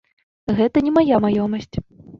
Гэта 0.61 0.83
не 0.87 0.95
мая 0.97 1.17
маёмасць. 1.29 1.75